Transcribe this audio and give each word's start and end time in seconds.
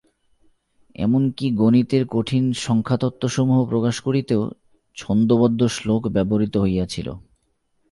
এমন 0.95 1.23
কি 1.31 1.47
গণিতের 1.51 2.03
কঠিন 2.07 2.43
সংখ্যাতত্ত্বসমূহ 2.53 3.59
প্রকাশ 3.69 3.95
করিতেও 3.99 4.41
ছন্দোবদ্ধ 4.97 5.61
শ্লোক 5.67 6.01
ব্যবহৃত 6.07 6.57
হইয়াছিল। 6.57 7.07